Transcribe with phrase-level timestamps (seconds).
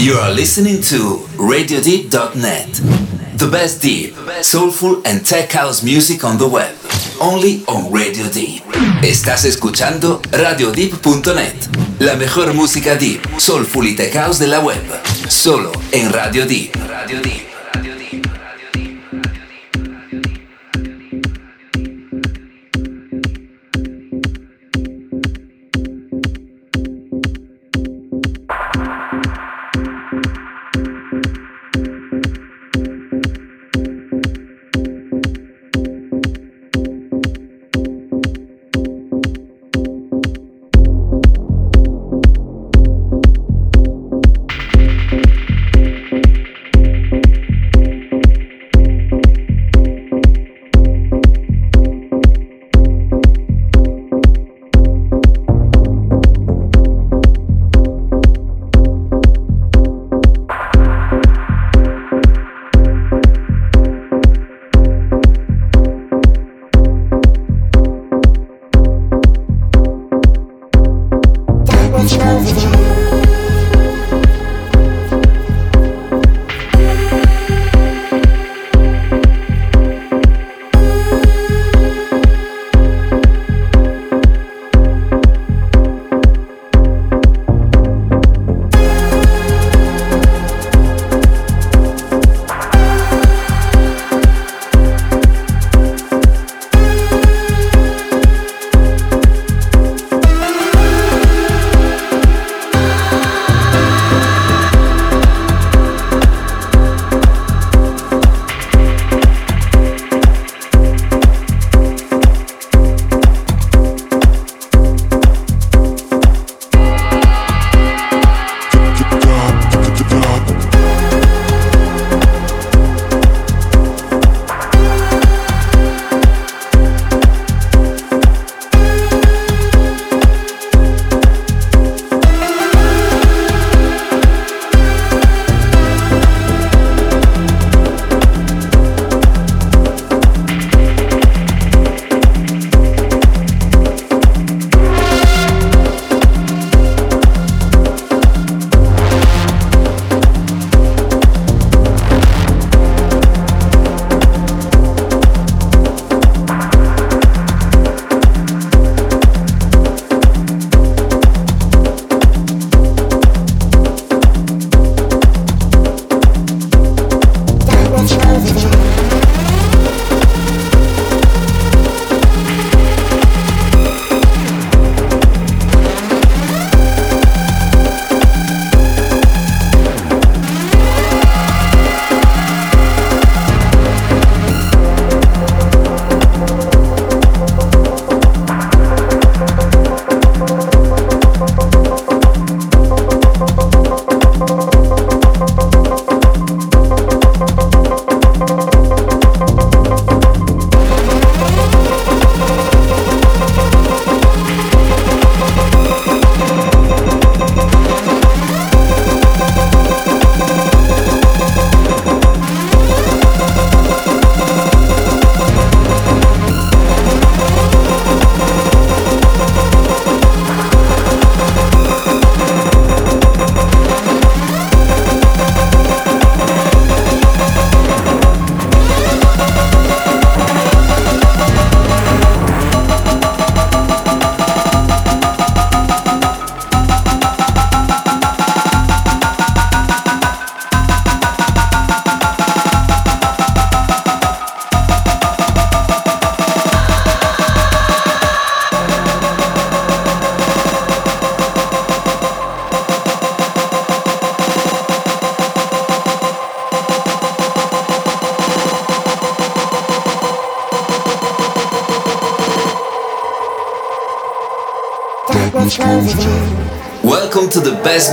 [0.00, 2.80] You are listening to RadioDeep.net.
[3.36, 6.74] The best deep, soulful and tech house music on the web.
[7.20, 8.62] Only on Radio Deep.
[9.02, 11.98] Estás escuchando RadioDeep.net.
[11.98, 14.82] La mejor música deep, soulful y tech house de la web.
[15.28, 16.76] Solo en Radio Deep.
[16.88, 17.49] Radio Deep.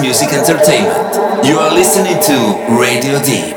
[0.01, 1.45] Music entertainment.
[1.45, 3.55] You are listening to Radio Deep.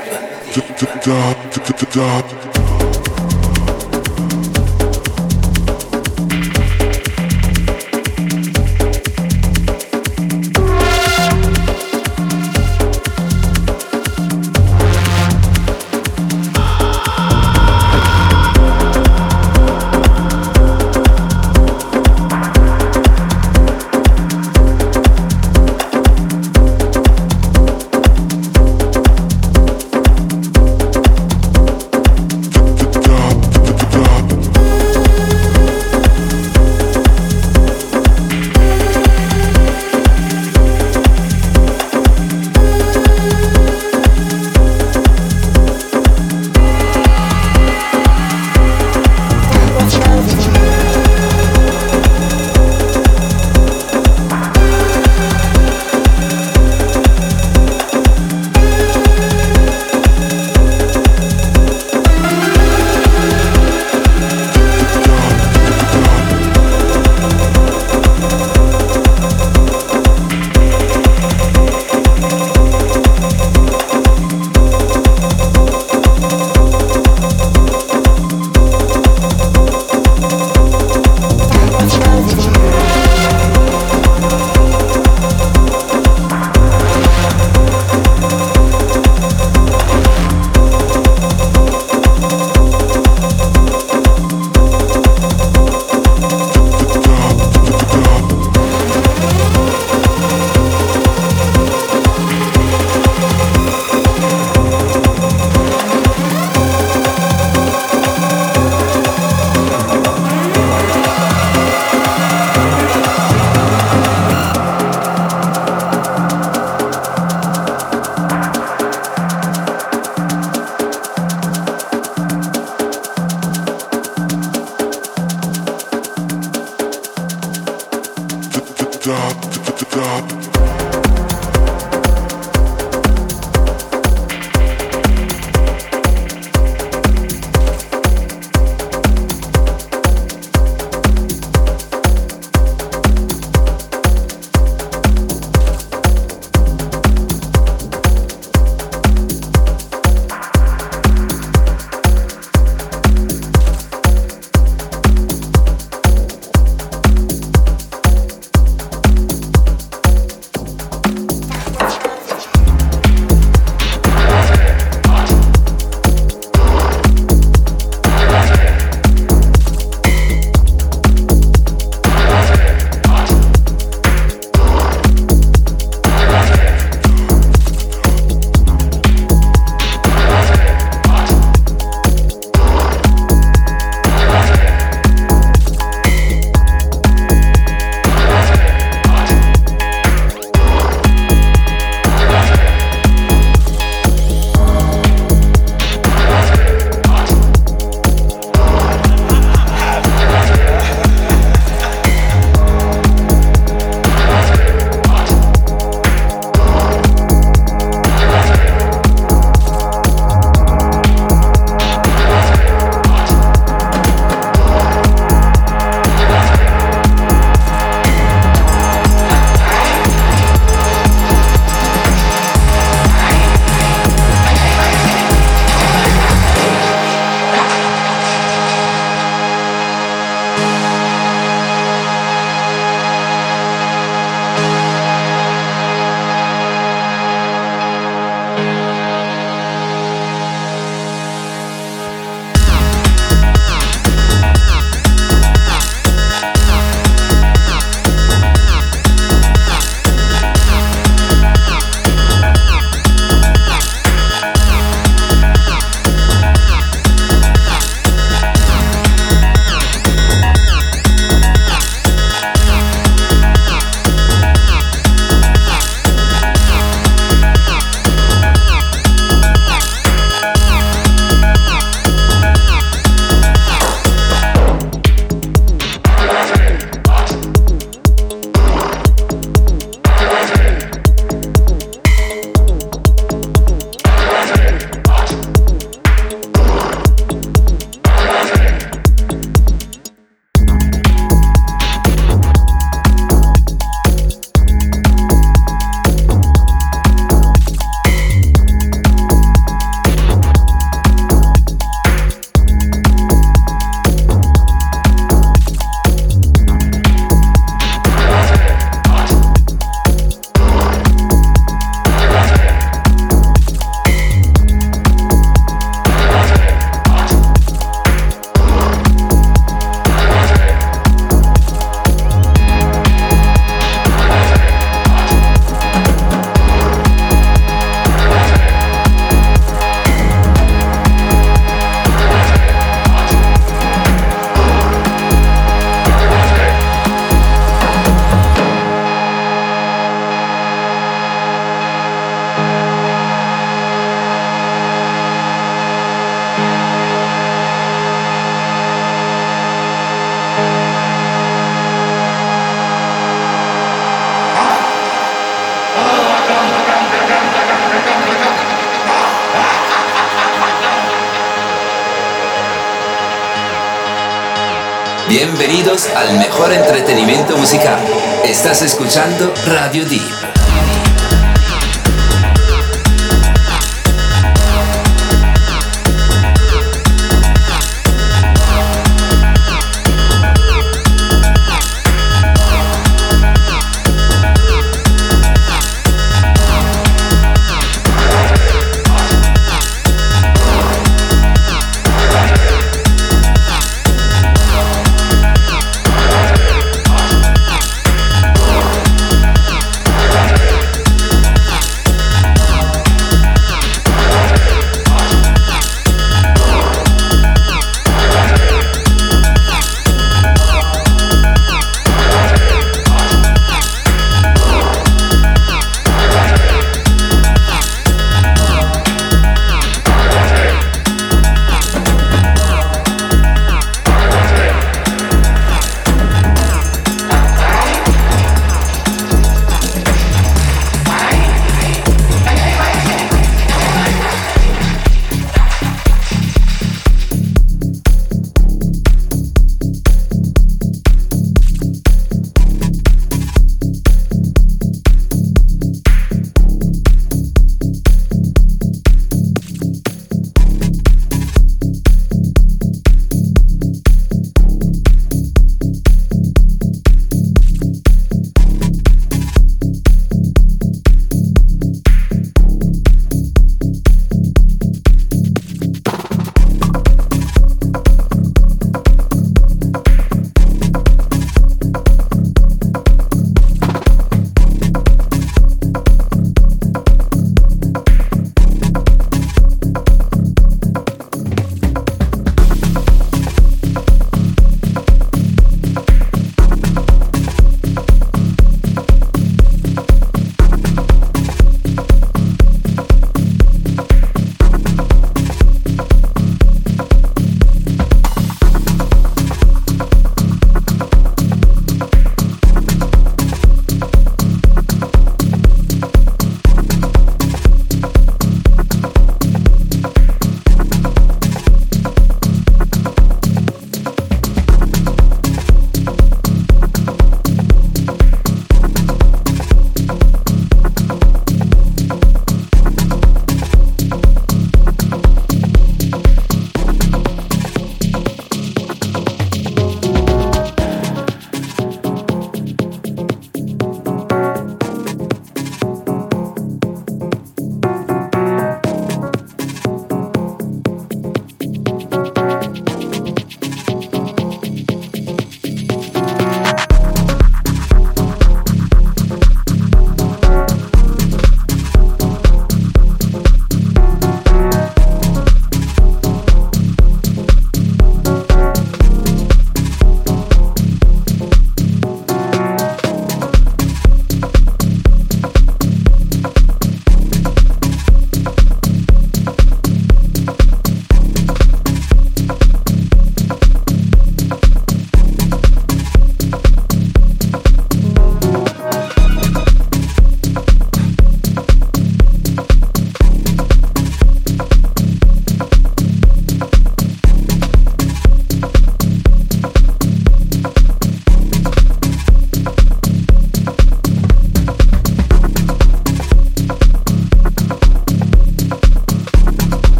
[365.42, 367.98] Bienvenidos al mejor entretenimiento musical.
[368.44, 370.39] Estás escuchando Radio Deep.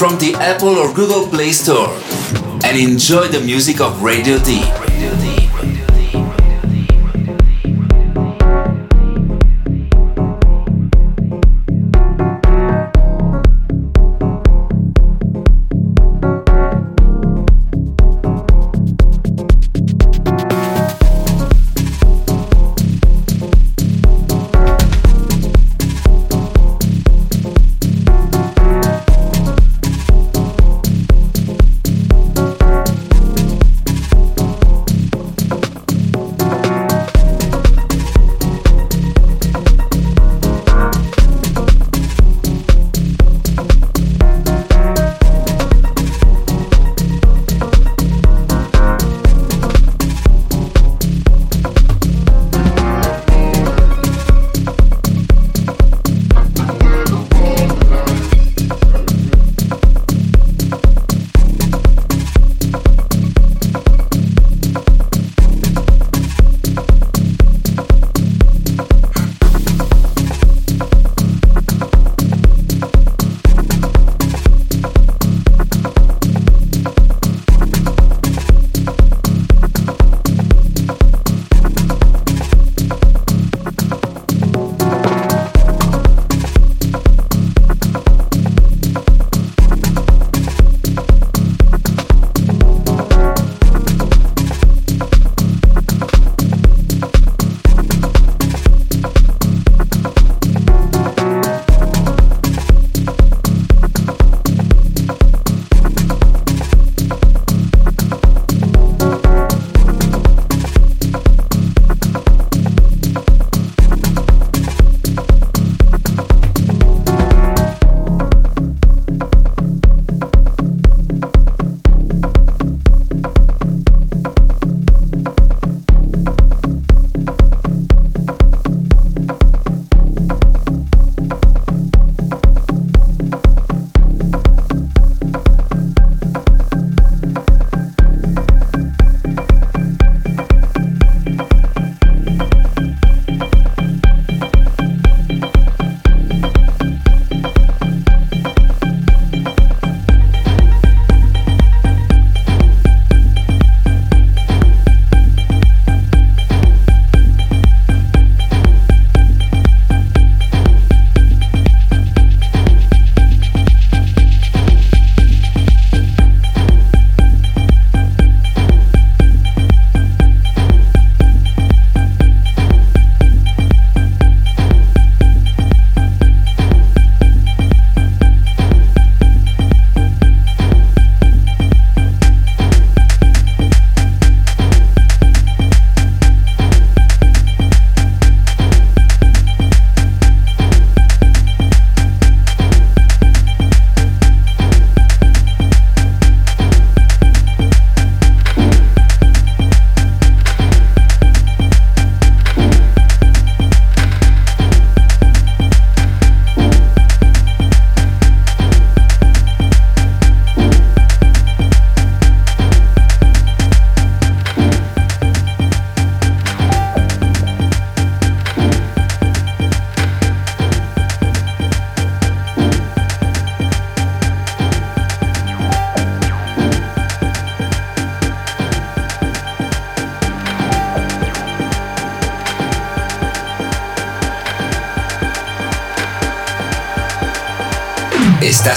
[0.00, 1.90] From the Apple or Google Play Store
[2.64, 4.79] and enjoy the music of Radio D.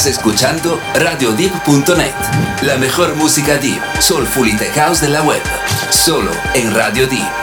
[0.04, 2.14] Estás escuchando RadioDeep.net,
[2.64, 5.42] la mejor música deep, soulful y tech house de la web,
[5.92, 7.43] solo en Radio Deep.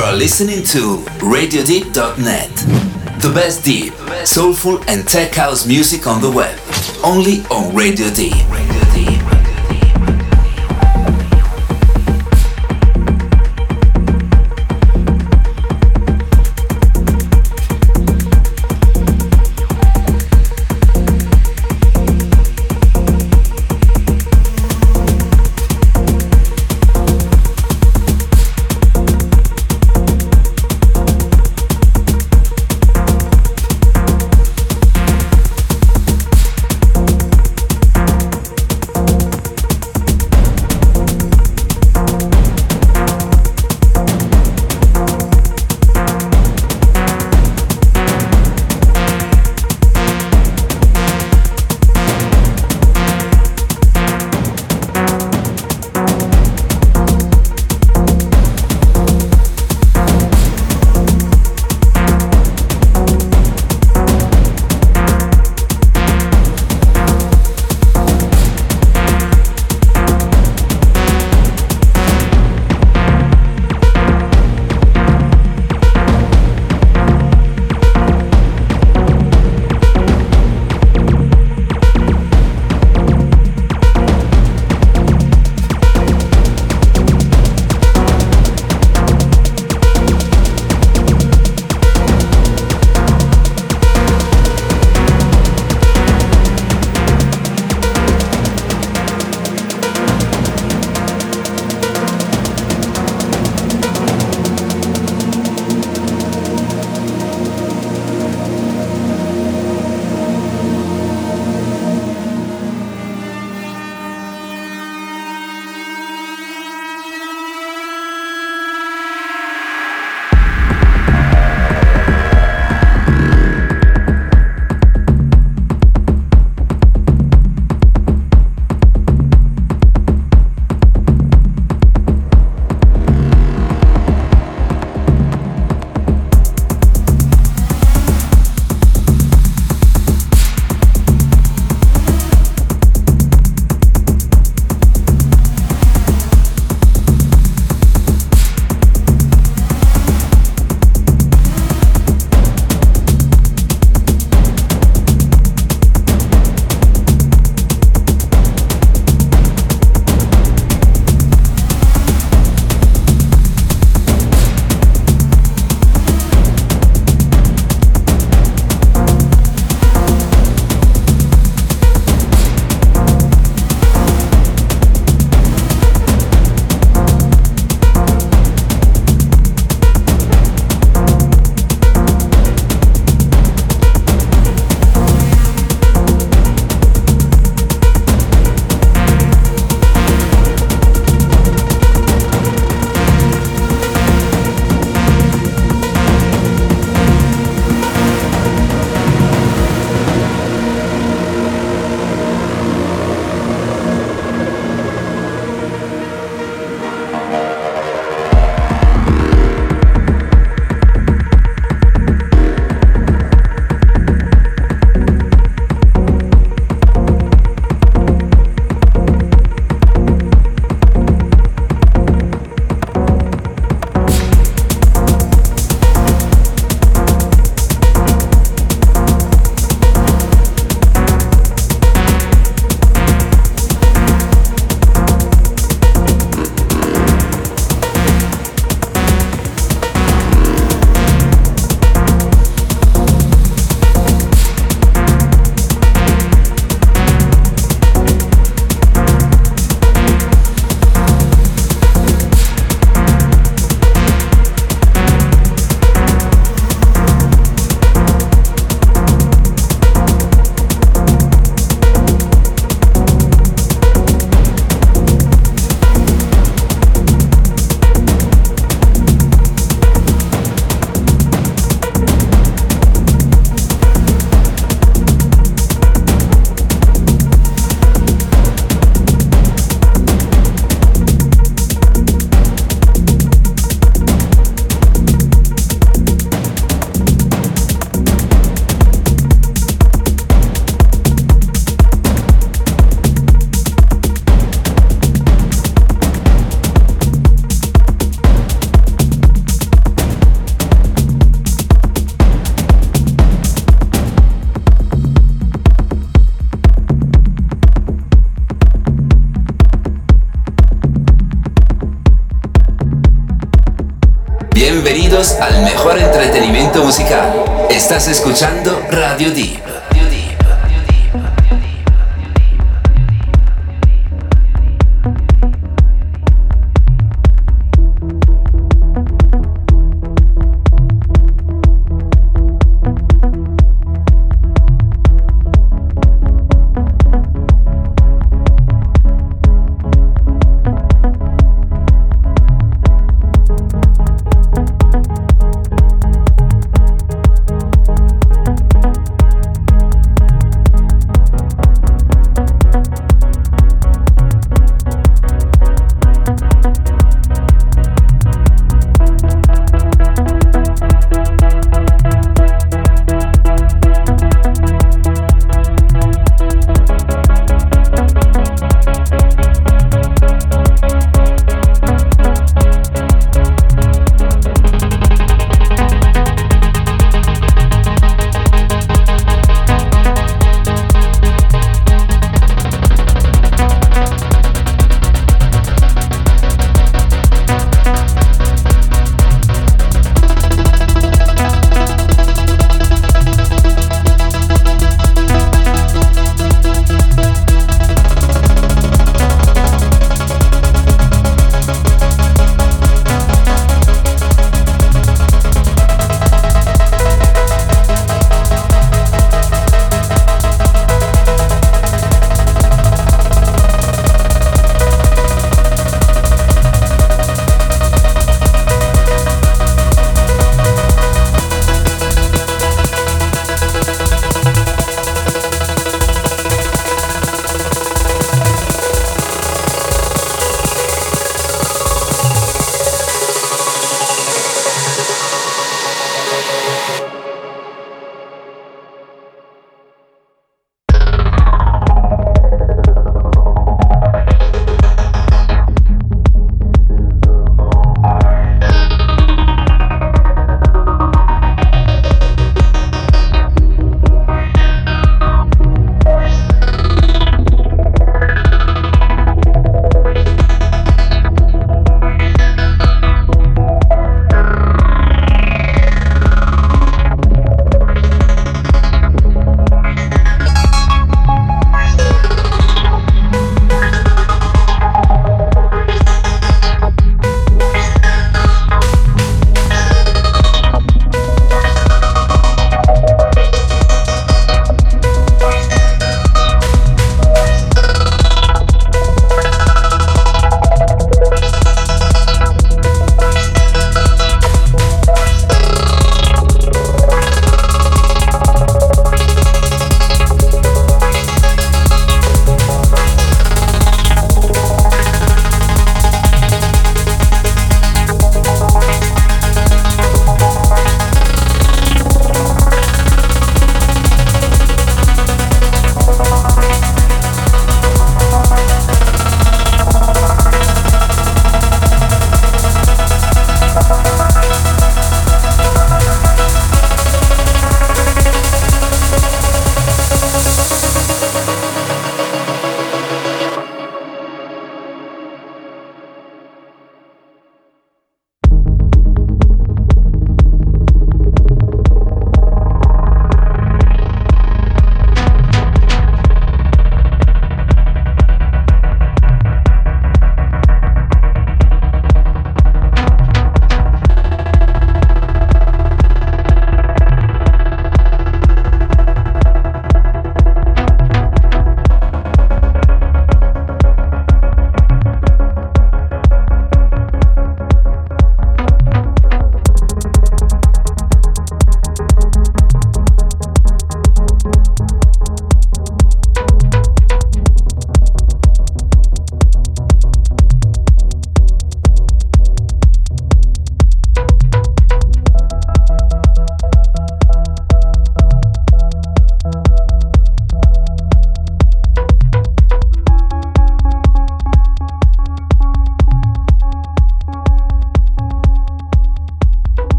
[0.00, 2.56] You are listening to RadioDeep.net.
[3.20, 3.92] The best deep,
[4.24, 6.58] soulful, and tech house music on the web.
[7.04, 8.69] Only on Radio Deep.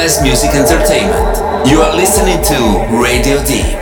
[0.00, 1.36] Best music entertainment.
[1.68, 3.79] You are listening to Radio Deep.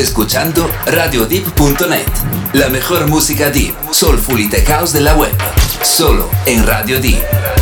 [0.00, 2.06] escuchando RadioDeep.net,
[2.54, 5.32] la mejor música deep, soulful y de caos de la web,
[5.82, 7.59] solo en Radio Deep.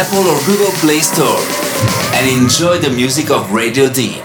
[0.00, 1.44] Apple or Google Play Store
[2.16, 4.22] and enjoy the music of Radio D.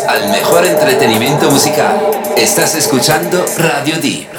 [0.00, 2.10] al mejor entretenimiento musical.
[2.36, 4.31] Estás escuchando Radio D.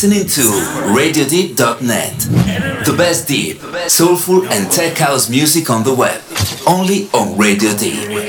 [0.00, 0.42] listening to
[0.94, 2.18] RadioDeep.net.
[2.86, 6.22] The best deep, soulful and tech house music on the web.
[6.68, 8.27] Only on Radio Deep.